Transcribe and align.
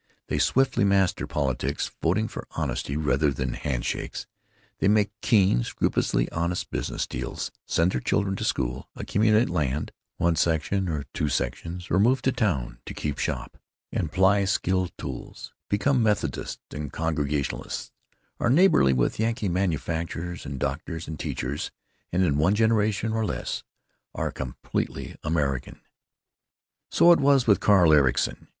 They 0.29 0.39
swiftly 0.39 0.83
master 0.83 1.27
politics, 1.27 1.91
voting 2.01 2.27
for 2.27 2.47
honesty 2.57 2.97
rather 2.97 3.31
than 3.31 3.51
for 3.51 3.57
hand 3.59 3.85
shakes; 3.85 4.25
they 4.79 4.87
make 4.87 5.11
keen, 5.21 5.63
scrupulously 5.63 6.27
honest 6.31 6.71
business 6.71 7.05
deals; 7.05 7.51
send 7.67 7.91
their 7.91 8.01
children 8.01 8.35
to 8.37 8.43
school; 8.43 8.89
accumulate 8.95 9.47
land—one 9.47 10.35
section, 10.37 11.05
two 11.13 11.29
sections—or 11.29 11.99
move 11.99 12.23
to 12.23 12.31
town 12.31 12.79
to 12.87 12.95
keep 12.95 13.19
shop 13.19 13.59
and 13.91 14.11
ply 14.11 14.43
skilled 14.45 14.91
tools; 14.97 15.53
become 15.69 16.01
Methodists 16.01 16.65
and 16.73 16.91
Congregationalists; 16.91 17.91
are 18.39 18.49
neighborly 18.49 18.93
with 18.93 19.19
Yankee 19.19 19.49
manufacturers 19.49 20.47
and 20.47 20.59
doctors 20.59 21.07
and 21.07 21.19
teachers; 21.19 21.69
and 22.11 22.23
in 22.23 22.39
one 22.39 22.55
generation, 22.55 23.13
or 23.13 23.23
less, 23.23 23.61
are 24.15 24.31
completely 24.31 25.15
American. 25.23 25.79
So 26.89 27.13
was 27.13 27.43
it 27.43 27.47
with 27.49 27.59
Carl 27.59 27.93
Ericson. 27.93 28.47